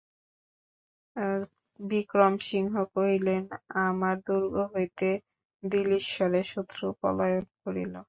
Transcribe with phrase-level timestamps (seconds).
[1.79, 3.43] বিক্রমসিংহ কহিলেন,
[3.85, 5.07] আমার দুর্গ হইতে
[5.63, 7.93] দিল্লীশ্বরের শত্রু পলায়ন করিল!